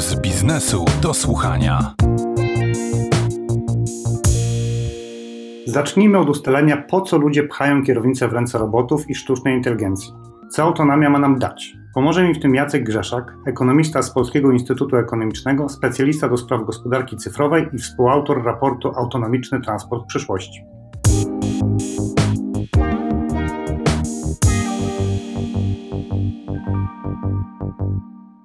[0.00, 1.94] z biznesu do słuchania.
[5.66, 10.12] Zacznijmy od ustalenia, po co ludzie pchają kierownicę w ręce robotów i sztucznej inteligencji.
[10.50, 11.76] Co autonomia ma nam dać?
[11.94, 17.16] Pomoże mi w tym Jacek Grzeszak, ekonomista z Polskiego Instytutu Ekonomicznego, specjalista do spraw gospodarki
[17.16, 20.64] cyfrowej i współautor raportu Autonomiczny Transport Przyszłości.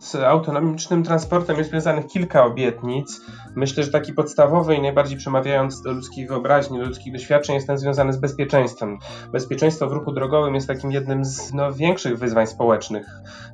[0.05, 3.21] Z autonomicznym transportem jest związanych kilka obietnic.
[3.55, 7.77] Myślę, że taki podstawowy i najbardziej przemawiający do ludzkiej wyobraźni, do ludzkich doświadczeń jest ten
[7.77, 8.97] związany z bezpieczeństwem.
[9.31, 13.07] Bezpieczeństwo w ruchu drogowym jest takim jednym z no, większych wyzwań społecznych,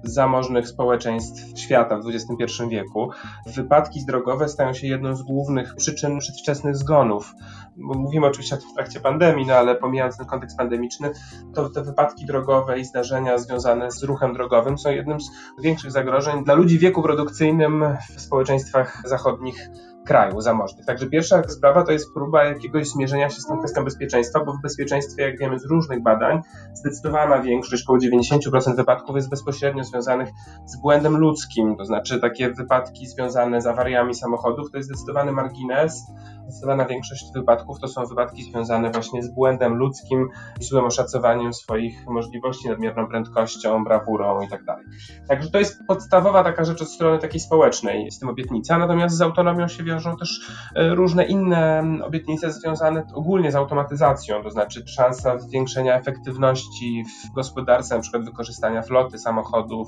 [0.04, 3.10] zamożnych społeczeństw świata w XXI wieku.
[3.46, 7.34] Wypadki drogowe stają się jedną z głównych przyczyn przedwczesnych zgonów.
[7.78, 11.12] Mówimy oczywiście o tym w trakcie pandemii, no ale pomijając ten kontekst pandemiczny,
[11.54, 15.30] to te wypadki drogowe i zdarzenia związane z ruchem drogowym są jednym z
[15.64, 19.70] większych zagrożeń dla ludzi w wieku produkcyjnym w społeczeństwach zachodnich
[20.06, 20.86] kraju zamożnych.
[20.86, 24.62] Także pierwsza sprawa to jest próba jakiegoś zmierzenia się z tą kwestią bezpieczeństwa, bo w
[24.62, 26.42] bezpieczeństwie, jak wiemy z różnych badań,
[26.74, 30.30] zdecydowana większość, około 90% wypadków jest bezpośrednio związanych
[30.66, 36.04] z błędem ludzkim, to znaczy takie wypadki związane z awariami samochodów to jest zdecydowany margines,
[36.48, 40.30] zdecydowana większość wypadków to są wypadki związane właśnie z błędem ludzkim,
[40.60, 44.64] złym oszacowaniem swoich możliwości, nadmierną prędkością, brawurą itd.
[44.66, 44.78] Tak
[45.28, 49.22] Także to jest podstawowa taka rzecz od strony takiej społecznej z tym obietnica, natomiast z
[49.22, 50.40] autonomią się wiążą też
[50.76, 57.96] e, różne inne obietnice związane ogólnie z automatyzacją, to znaczy szansa zwiększenia efektywności w gospodarce,
[57.96, 59.88] na przykład wykorzystania floty samochodów,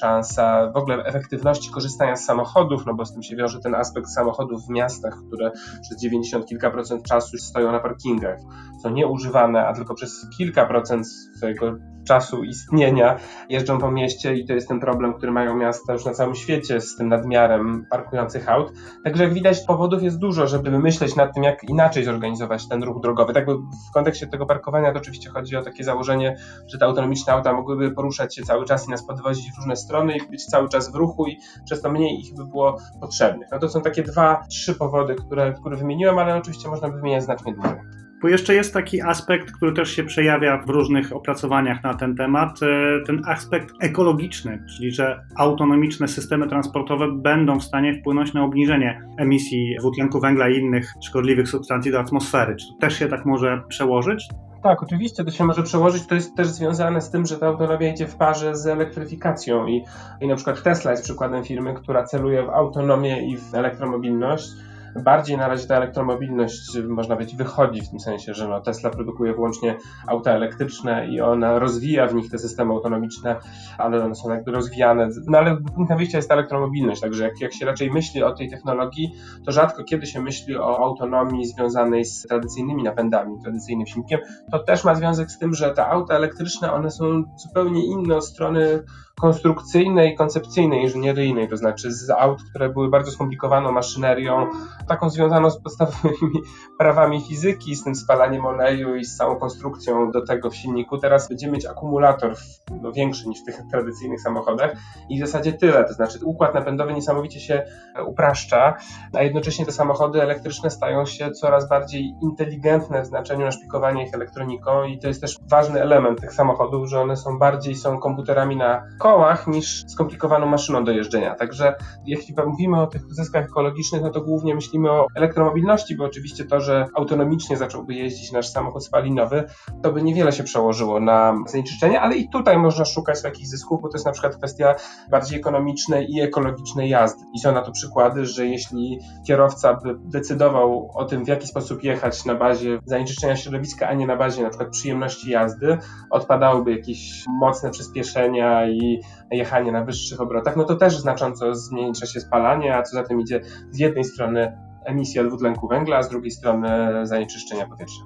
[0.00, 4.08] szansa w ogóle efektywności korzystania z samochodów, no bo z tym się wiąże ten aspekt
[4.10, 8.38] samochodów w miastach, które przez 90 kilka procent czasu stoją na parkingach,
[8.82, 13.16] są nieużywane, a tylko przez kilka procent swojego czasu istnienia
[13.48, 16.80] jeżdżą po mieście i to jest ten problem, który mają miasta już na całym świecie
[16.80, 18.72] z tym nadmiarem parkujących aut.
[19.04, 23.00] Także jak widać powodów jest dużo, żeby myśleć nad tym, jak inaczej zorganizować ten ruch
[23.02, 23.32] drogowy.
[23.32, 23.46] Tak
[23.88, 27.90] w kontekście tego parkowania to oczywiście chodzi o takie założenie, że te autonomiczne auta mogłyby
[27.90, 30.94] poruszać się cały czas i nas podwozić w różne strony i być cały czas w
[30.94, 33.48] ruchu i przez to mniej ich by było potrzebnych.
[33.52, 37.24] No to są takie dwa, trzy powody, które, które wymieniłem, ale oczywiście można by wymieniać
[37.24, 37.99] znacznie dłużej.
[38.22, 42.60] Bo jeszcze jest taki aspekt, który też się przejawia w różnych opracowaniach na ten temat,
[42.62, 42.66] e,
[43.06, 49.76] ten aspekt ekologiczny, czyli że autonomiczne systemy transportowe będą w stanie wpłynąć na obniżenie emisji
[49.78, 52.56] dwutlenku węgla i innych szkodliwych substancji do atmosfery.
[52.56, 54.28] Czy też się tak może przełożyć?
[54.62, 56.06] Tak, oczywiście to się może przełożyć.
[56.06, 59.84] To jest też związane z tym, że ta autonomia idzie w parze z elektryfikacją i,
[60.20, 64.50] i na przykład Tesla jest przykładem firmy, która celuje w autonomię i w elektromobilność
[64.96, 69.34] bardziej na razie ta elektromobilność, można powiedzieć, wychodzi w tym sensie, że no Tesla produkuje
[69.34, 73.36] wyłącznie auta elektryczne i ona rozwija w nich te systemy autonomiczne,
[73.78, 75.08] ale one są jakby rozwijane.
[75.26, 78.50] No ale punktem wyjścia jest ta elektromobilność, także jak, jak się raczej myśli o tej
[78.50, 79.12] technologii,
[79.46, 84.20] to rzadko kiedy się myśli o autonomii związanej z tradycyjnymi napędami, tradycyjnym silnikiem.
[84.50, 88.26] To też ma związek z tym, że te auta elektryczne, one są zupełnie inne od
[88.26, 88.82] strony
[89.20, 94.46] konstrukcyjnej, koncepcyjnej, inżynieryjnej, to znaczy z aut, które były bardzo skomplikowaną maszynerią,
[94.90, 96.42] taką związaną z podstawowymi
[96.78, 100.98] prawami fizyki, z tym spalaniem oleju i z całą konstrukcją do tego w silniku.
[100.98, 102.34] Teraz będziemy mieć akumulator
[102.82, 104.72] no, większy niż w tych tradycyjnych samochodach
[105.08, 107.62] i w zasadzie tyle, to znaczy układ napędowy niesamowicie się
[108.06, 108.76] upraszcza,
[109.14, 114.84] a jednocześnie te samochody elektryczne stają się coraz bardziej inteligentne w znaczeniu naszpikowania ich elektroniką
[114.84, 118.82] i to jest też ważny element tych samochodów, że one są bardziej są komputerami na
[118.98, 121.34] kołach niż skomplikowaną maszyną do jeżdżenia.
[121.34, 121.74] Także
[122.06, 126.60] jeśli mówimy o tych zyskach ekologicznych, no to głównie myślimy o elektromobilności, bo oczywiście to,
[126.60, 129.44] że autonomicznie zacząłby jeździć nasz samochód spalinowy,
[129.82, 133.88] to by niewiele się przełożyło na zanieczyszczenie, ale i tutaj można szukać takich zysków, bo
[133.88, 134.74] to jest na przykład kwestia
[135.10, 137.24] bardziej ekonomicznej i ekologicznej jazdy.
[137.34, 141.84] I są na to przykłady, że jeśli kierowca by decydował o tym, w jaki sposób
[141.84, 145.78] jechać na bazie zanieczyszczenia środowiska, a nie na bazie na przykład przyjemności jazdy,
[146.10, 149.00] odpadałyby jakieś mocne przyspieszenia i
[149.30, 153.20] jechanie na wyższych obrotach, no to też znacząco zmniejsza się spalanie, a co za tym
[153.20, 153.40] idzie
[153.70, 156.68] z jednej strony emisja dwutlenku węgla, a z drugiej strony
[157.06, 158.02] zanieczyszczenia powietrza.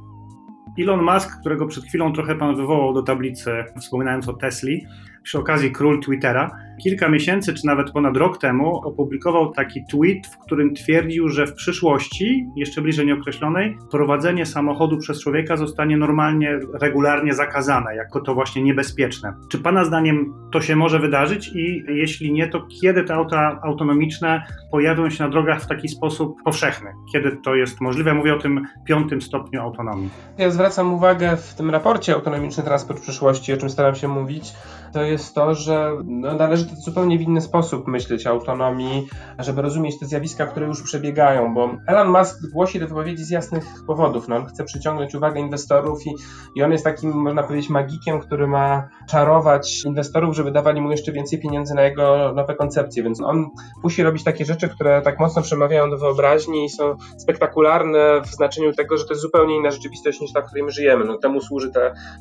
[0.79, 3.51] Elon Musk, którego przed chwilą trochę pan wywołał do tablicy,
[3.81, 4.87] wspominając o Tesli,
[5.23, 10.39] przy okazji król Twittera, kilka miesięcy czy nawet ponad rok temu opublikował taki tweet, w
[10.39, 17.35] którym twierdził, że w przyszłości, jeszcze bliżej nieokreślonej, prowadzenie samochodu przez człowieka zostanie normalnie, regularnie
[17.35, 19.35] zakazane, jako to właśnie niebezpieczne.
[19.51, 24.43] Czy Pana zdaniem to się może wydarzyć i jeśli nie, to kiedy te auta autonomiczne
[24.71, 26.91] pojawią się na drogach w taki sposób powszechny?
[27.13, 28.15] Kiedy to jest możliwe?
[28.15, 30.11] Mówię o tym piątym stopniu autonomii.
[30.39, 34.53] Ja zwracam uwagę w tym raporcie Autonomiczny Transport przyszłości, o czym staram się mówić,
[34.93, 36.35] to jest to, że no,
[36.65, 39.09] należy to zupełnie w inny sposób myśleć o autonomii,
[39.39, 43.65] żeby rozumieć te zjawiska, które już przebiegają, bo Elon Musk głosi te wypowiedzi z jasnych
[43.87, 44.29] powodów.
[44.29, 46.15] No, on chce przyciągnąć uwagę inwestorów i,
[46.55, 51.13] i on jest takim, można powiedzieć, magikiem, który ma czarować inwestorów, żeby dawali mu jeszcze
[51.13, 53.51] więcej pieniędzy na jego nowe koncepcje, więc on
[53.83, 58.73] musi robić takie rzeczy, które tak mocno przemawiają do wyobraźni i są spektakularne w znaczeniu
[58.73, 61.05] tego, że to jest zupełnie inna rzeczywistość niż ta, w której my żyjemy.
[61.05, 61.81] No, temu służy ta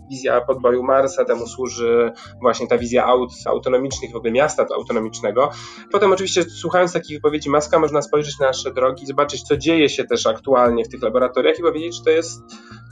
[0.09, 2.11] wizja podboju Marsa, temu służy
[2.41, 5.51] właśnie ta wizja aut autonomicznych, w ogóle miasta autonomicznego.
[5.91, 10.03] Potem oczywiście słuchając takich wypowiedzi Maska można spojrzeć na nasze drogi, zobaczyć co dzieje się
[10.03, 12.41] też aktualnie w tych laboratoriach i powiedzieć, że to jest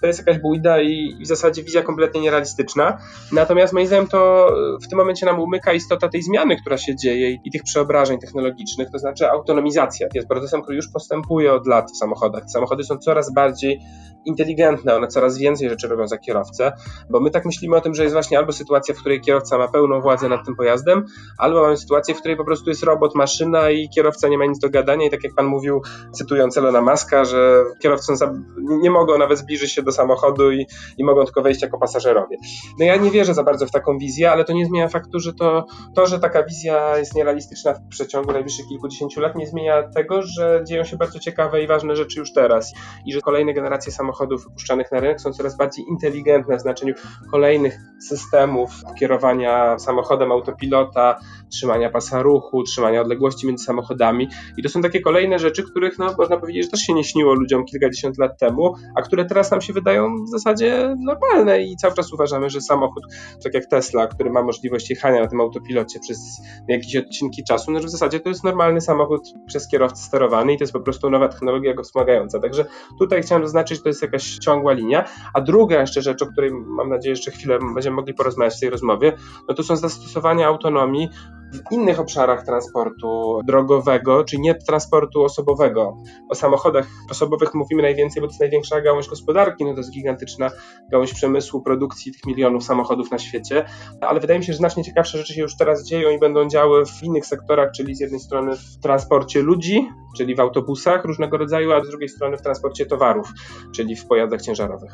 [0.01, 2.97] to jest jakaś bójda i, w zasadzie wizja kompletnie nierealistyczna.
[3.31, 4.51] Natomiast moim zdaniem to
[4.83, 8.91] w tym momencie nam umyka istota tej zmiany, która się dzieje i tych przeobrażeń technologicznych,
[8.91, 10.07] to znaczy autonomizacja.
[10.09, 12.43] To jest procesem, który już postępuje od lat w samochodach.
[12.47, 13.79] Samochody są coraz bardziej
[14.25, 16.71] inteligentne, one coraz więcej rzeczy robią za kierowcę,
[17.09, 19.67] bo my tak myślimy o tym, że jest właśnie albo sytuacja, w której kierowca ma
[19.67, 21.05] pełną władzę nad tym pojazdem,
[21.37, 24.59] albo mamy sytuację, w której po prostu jest robot, maszyna i kierowca nie ma nic
[24.59, 25.81] do gadania i tak jak pan mówił,
[26.11, 28.13] cytując Elona Muska, że kierowcą
[28.57, 30.67] nie mogą nawet zbliżyć się do samochodu i,
[30.97, 32.37] i mogą tylko wejść jako pasażerowie.
[32.79, 35.33] No ja nie wierzę za bardzo w taką wizję, ale to nie zmienia faktu, że
[35.33, 35.65] to,
[35.95, 40.63] to że taka wizja jest nierealistyczna w przeciągu najbliższych kilkudziesięciu lat, nie zmienia tego, że
[40.67, 42.73] dzieją się bardzo ciekawe i ważne rzeczy już teraz
[43.05, 46.93] i że kolejne generacje samochodów wypuszczanych na rynek są coraz bardziej inteligentne w znaczeniu
[47.31, 51.19] kolejnych systemów kierowania samochodem autopilota,
[51.51, 54.29] trzymania pasa ruchu, trzymania odległości między samochodami.
[54.57, 57.33] I to są takie kolejne rzeczy, których no, można powiedzieć, że też się nie śniło
[57.33, 59.80] ludziom kilkadziesiąt lat temu, a które teraz nam się wydają
[60.25, 63.03] w zasadzie normalne i cały czas uważamy, że samochód,
[63.43, 67.79] tak jak Tesla, który ma możliwość jechania na tym autopilocie przez jakieś odcinki czasu, no,
[67.79, 71.09] że w zasadzie to jest normalny samochód przez kierowcę sterowany i to jest po prostu
[71.09, 72.39] nowa technologia go wspomagająca.
[72.39, 72.65] Także
[72.99, 75.05] tutaj chciałem zaznaczyć, że to jest jest jakaś ciągła linia.
[75.33, 78.69] A druga jeszcze rzecz, o której mam nadzieję jeszcze chwilę będziemy mogli porozmawiać w tej
[78.69, 79.13] rozmowie,
[79.49, 81.09] no to są zastosowania autonomii
[81.53, 85.97] w innych obszarach transportu drogowego, czy nie transportu osobowego.
[86.29, 90.49] O samochodach osobowych mówimy najwięcej, bo to jest największa gałąź gospodarki, no to jest gigantyczna
[90.91, 93.65] gałąź przemysłu, produkcji tych milionów samochodów na świecie,
[94.01, 96.85] ale wydaje mi się, że znacznie ciekawsze rzeczy się już teraz dzieją i będą działy
[96.85, 101.71] w innych sektorach, czyli z jednej strony w transporcie ludzi, czyli w autobusach różnego rodzaju,
[101.71, 103.27] a z drugiej strony w transporcie towarów,
[103.71, 104.91] czyli w pojazdach ciężarowych.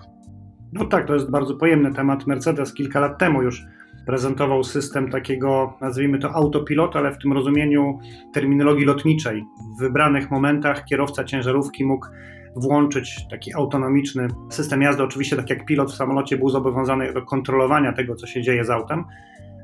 [0.73, 2.27] No tak, to jest bardzo pojemny temat.
[2.27, 3.65] Mercedes kilka lat temu już
[4.07, 7.99] prezentował system takiego, nazwijmy to autopilota, ale w tym rozumieniu
[8.33, 9.45] terminologii lotniczej.
[9.77, 12.07] W wybranych momentach kierowca ciężarówki mógł
[12.55, 15.03] włączyć taki autonomiczny system jazdy.
[15.03, 18.69] Oczywiście, tak jak pilot w samolocie był zobowiązany do kontrolowania tego, co się dzieje z
[18.69, 19.03] autem,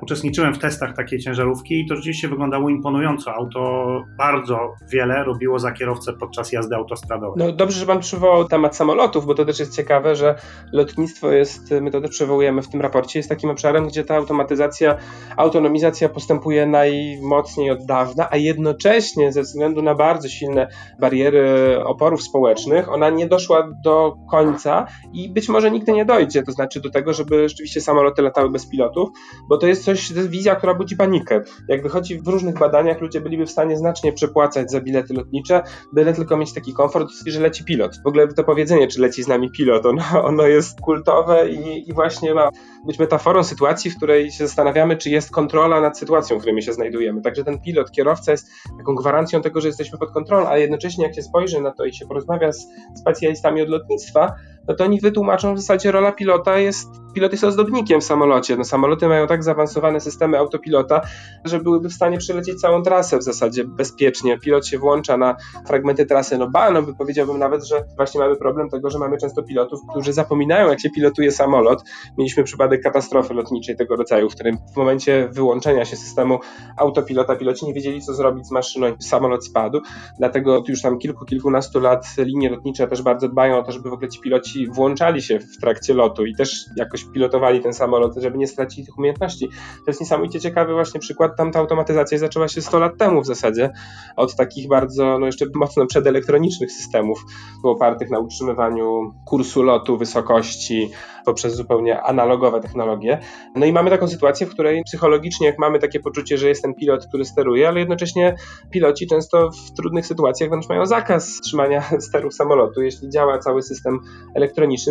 [0.04, 3.34] Uczestniczyłem w testach takiej ciężarówki i to rzeczywiście wyglądało imponująco.
[3.34, 3.84] Auto
[4.18, 7.46] bardzo wiele robiło za kierowcę podczas jazdy autostradowej.
[7.48, 10.36] No dobrze, że pan przywołał temat samolotów, bo to też jest ciekawe, że
[10.72, 14.98] lotnictwo jest, my to też przywołujemy w tym raporcie, jest takim obszarem, gdzie ta automatyzacja,
[15.38, 20.68] autonomizacja postępuje najmocniej od dawna, a jednocześnie ze względu na bardzo silne
[21.00, 26.52] bariery oporów społecznych, ona nie doszła do końca i być może nigdy nie dojdzie, to
[26.52, 29.10] znaczy do tego, żeby rzeczywiście samoloty latały bez pilotów,
[29.50, 31.42] bo to jest coś coś, to jest wizja, która budzi panikę.
[31.68, 35.62] Jak wychodzi w różnych badaniach, ludzie byliby w stanie znacznie przepłacać za bilety lotnicze,
[35.94, 37.92] byle tylko mieć taki komfort, że leci pilot.
[38.04, 41.94] W ogóle to powiedzenie, czy leci z nami pilot, ono, ono jest kultowe i, i
[41.94, 42.50] właśnie ma
[42.86, 46.62] być metaforą sytuacji, w której się zastanawiamy, czy jest kontrola nad sytuacją, w której my
[46.62, 47.22] się znajdujemy.
[47.22, 48.48] Także ten pilot, kierowca jest
[48.78, 51.94] taką gwarancją tego, że jesteśmy pod kontrolą, ale jednocześnie jak się spojrzy na to i
[51.94, 54.36] się porozmawia z specjalistami od lotnictwa,
[54.68, 58.58] no to oni wytłumaczą w zasadzie rola pilota jest, pilot jest ozdobnikiem w samolocie.
[58.58, 61.02] No samoloty mają tak zaawansowane systemy autopilota,
[61.46, 64.40] że byłyby w stanie przelecieć całą trasę w zasadzie bezpiecznie.
[64.40, 65.36] Pilot się włącza na
[65.68, 69.44] fragmenty trasy, no ba, no powiedziałbym nawet, że właśnie mamy problem tego, że mamy często
[69.44, 71.84] pilotów, którzy zapominają jak się pilotuje samolot.
[72.18, 76.40] Mieliśmy przypadek katastrofy lotniczej tego rodzaju, w którym w momencie wyłączenia się systemu
[76.78, 79.82] autopilota piloci nie wiedzieli co zrobić z maszyną i samolot spadł.
[80.18, 83.94] Dlatego już tam kilku, kilkunastu lat linie lotnicze też bardzo dbają o to, żeby w
[83.94, 88.14] ogóle ci piloci piloci włączali się w trakcie lotu i też jakoś pilotowali ten samolot,
[88.18, 89.50] żeby nie stracić tych umiejętności.
[89.50, 91.38] To jest niesamowicie ciekawy właśnie przykład.
[91.38, 93.70] Tam ta automatyzacja zaczęła się 100 lat temu w zasadzie,
[94.16, 97.26] od takich bardzo, no jeszcze mocno przedelektronicznych systemów,
[97.64, 100.92] opartych na utrzymywaniu kursu lotu, wysokości,
[101.26, 103.20] poprzez zupełnie analogowe technologie.
[103.56, 106.74] No i mamy taką sytuację, w której psychologicznie, jak mamy takie poczucie, że jest ten
[106.74, 108.36] pilot, który steruje, ale jednocześnie
[108.72, 112.82] piloci często w trudnych sytuacjach wręcz mają zakaz trzymania sterów samolotu.
[112.82, 114.00] Jeśli działa cały system
[114.36, 114.43] elektroniczny,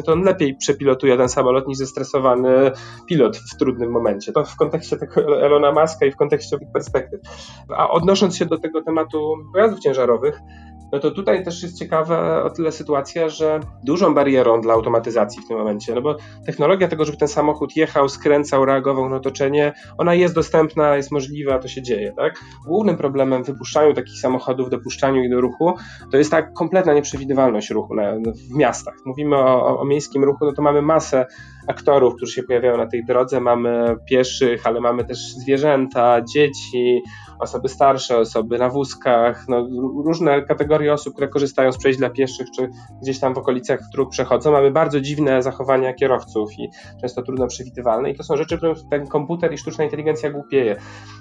[0.03, 2.71] to on lepiej przepilotuje ten samolot niż zestresowany
[3.07, 4.33] pilot w trudnym momencie.
[4.33, 7.21] To w kontekście tego Elona Muska i w kontekście tych perspektyw.
[7.77, 10.41] A odnosząc się do tego tematu pojazdów ciężarowych,
[10.93, 15.49] no to tutaj też jest ciekawa o tyle sytuacja, że dużą barierą dla automatyzacji w
[15.49, 20.15] tym momencie, no bo technologia tego, żeby ten samochód jechał, skręcał, reagował na otoczenie, ona
[20.15, 22.41] jest dostępna, jest możliwa, to się dzieje, tak?
[22.67, 25.75] Głównym problemem wypuszczaniu takich samochodów, dopuszczaniu ich do ruchu,
[26.11, 28.13] to jest ta kompletna nieprzewidywalność ruchu na,
[28.51, 28.95] w miastach.
[29.05, 31.27] Mówimy o, o miejskim ruchu, no to mamy masę
[31.69, 37.03] aktorów, którzy się pojawiają na tej drodze, mamy pieszych, ale mamy też zwierzęta, dzieci,
[37.39, 39.69] osoby starsze, osoby na wózkach, no,
[40.05, 42.69] różne kategorie osób, które korzystają z przejść dla pieszych, czy
[43.03, 44.53] gdzieś tam w okolicach dróg przechodzą.
[44.53, 46.69] Mamy bardzo dziwne zachowania kierowców i
[47.01, 50.77] często trudno przewidywalne i to są rzeczy, którym ten komputer i sztuczna inteligencja głupieje.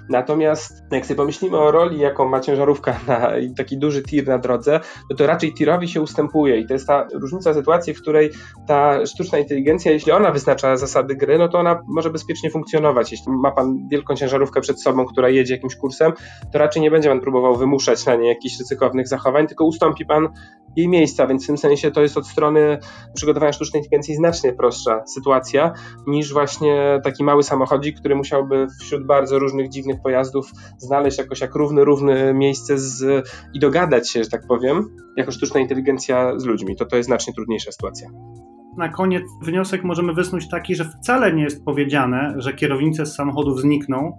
[0.08, 4.80] Natomiast jak sobie pomyślimy o roli, jaką ma ciężarówka na taki duży tir na drodze,
[5.10, 8.30] no to raczej tirowi się ustępuje i to jest ta różnica sytuacji, w której
[8.66, 13.12] ta sztuczna inteligencja, jeśli ona wyznacza zasady gry, no to ona może bezpiecznie funkcjonować.
[13.12, 16.12] Jeśli ma pan wielką ciężarówkę przed sobą, która jedzie jakimś kursem,
[16.52, 20.28] to raczej nie będzie pan próbował wymuszać na niej jakichś ryzykownych zachowań, tylko ustąpi pan
[20.76, 22.78] jej miejsca, więc w tym sensie to jest od strony
[23.14, 25.72] przygotowania sztucznej inteligencji znacznie prostsza sytuacja
[26.06, 31.54] niż właśnie taki mały samochodzik, który musiałby wśród bardzo różnych dziwnych pojazdów znaleźć jakoś jak
[31.54, 36.76] równy, równy miejsce z, i dogadać się, że tak powiem, jako sztuczna inteligencja z ludźmi.
[36.76, 38.08] To to jest znacznie trudniejsza sytuacja.
[38.76, 43.60] Na koniec wniosek możemy wysnuć taki, że wcale nie jest powiedziane, że kierownice z samochodów
[43.60, 44.18] znikną,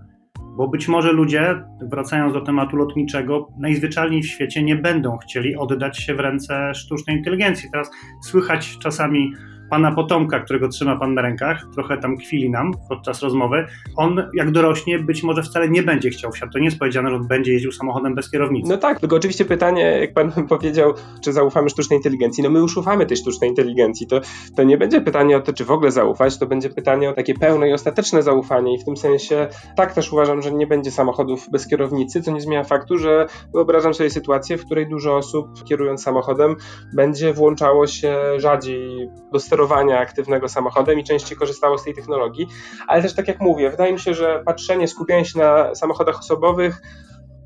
[0.57, 5.99] bo być może ludzie, wracając do tematu lotniczego, najzwyczajniej w świecie nie będą chcieli oddać
[5.99, 7.69] się w ręce sztucznej inteligencji.
[7.71, 7.91] Teraz
[8.21, 9.33] słychać czasami
[9.73, 14.51] pana potomka, którego trzyma pan na rękach, trochę tam kwili nam podczas rozmowy, on jak
[14.51, 16.53] dorośnie być może wcale nie będzie chciał wsiadać.
[16.53, 18.69] To nie jest powiedziane, że on będzie jeździł samochodem bez kierownicy.
[18.69, 22.43] No tak, tylko oczywiście pytanie, jak pan powiedział, czy zaufamy sztucznej inteligencji.
[22.43, 24.07] No my już ufamy tej sztucznej inteligencji.
[24.07, 24.21] To,
[24.55, 27.33] to nie będzie pytanie o to, czy w ogóle zaufać, to będzie pytanie o takie
[27.33, 31.49] pełne i ostateczne zaufanie i w tym sensie tak też uważam, że nie będzie samochodów
[31.51, 36.03] bez kierownicy, co nie zmienia faktu, że wyobrażam sobie sytuację, w której dużo osób kierując
[36.03, 36.55] samochodem
[36.93, 39.62] będzie włączało się rzadziej do sterowania
[39.99, 42.47] aktywnego samochodem i częściej korzystało z tej technologii.
[42.87, 46.81] Ale też tak jak mówię, wydaje mi się, że patrzenie, skupianie się na samochodach osobowych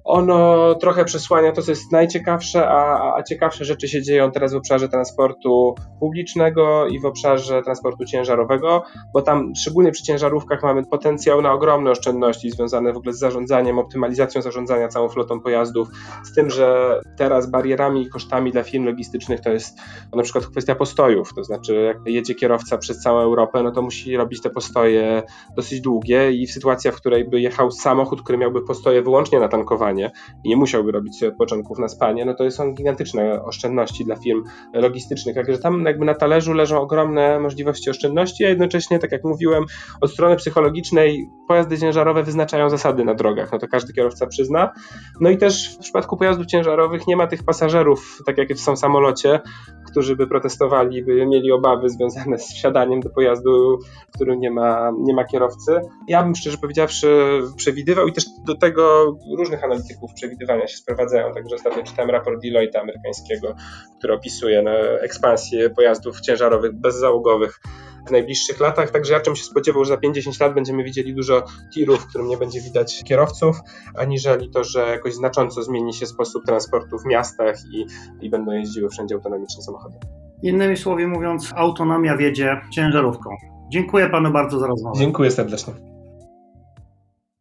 [0.08, 4.56] ono trochę przesłania to, co jest najciekawsze, a, a ciekawsze rzeczy się dzieją teraz w
[4.56, 8.84] obszarze transportu publicznego i w obszarze transportu ciężarowego,
[9.14, 13.80] bo tam szczególnie przy ciężarówkach mamy potencjał na ogromne oszczędności związane w ogóle z zarządzaniem,
[13.80, 15.88] optymalizacją zarządzania całą flotą pojazdów,
[16.24, 19.78] z tym, że teraz barierami i kosztami dla firm logistycznych to jest
[20.16, 24.18] na przykład kwestia postojów, to znaczy jak jedzie kierowca przez całą Europę, no to musi
[24.18, 25.24] robić te postoje
[25.56, 29.48] dosyć długie i w sytuacji, w której by jechał samochód, który miałby postoje wyłącznie na
[29.48, 30.12] tankowanie, spanie
[30.44, 34.44] i nie musiałby robić sobie odpoczynków na spanie, no to są gigantyczne oszczędności dla firm
[34.74, 35.36] logistycznych.
[35.36, 39.66] Także tam jakby na talerzu leżą ogromne możliwości oszczędności, a jednocześnie, tak jak mówiłem,
[40.02, 44.74] od strony psychologicznej pojazdy ciężarowe wyznaczają zasady na drogach, no to każdy kierowca przyzna.
[45.22, 48.80] No i też w przypadku pojazdów ciężarowych nie ma tych pasażerów, tak jak są w
[48.80, 49.40] samolocie,
[49.98, 54.92] którzy by protestowali, by mieli obawy związane z wsiadaniem do pojazdu, w którym nie ma,
[55.00, 55.82] nie ma kierowcy.
[56.08, 61.34] Ja bym szczerze powiedziawszy przewidywał i też do tego różnych analityków przewidywania się sprowadzają.
[61.34, 63.56] Także ostatnio czytałem raport Deloitte amerykańskiego,
[63.98, 67.60] który opisuje no, ekspansję pojazdów ciężarowych bezzałogowych
[68.08, 68.92] w najbliższych latach.
[68.92, 72.28] Także ja czym się spodziewał, że za 50 lat będziemy widzieli dużo tirów, w którym
[72.28, 73.60] nie będzie widać kierowców,
[73.98, 77.86] aniżeli to, że jakoś znacząco zmieni się sposób transportu w miastach i,
[78.22, 79.98] i będą jeździły wszędzie autonomiczne samochody.
[80.44, 83.30] Innymi słowy mówiąc, autonomia wiedzie ciężarówką.
[83.72, 85.00] Dziękuję panu bardzo za rozmowę.
[85.00, 85.97] Dziękuję serdecznie.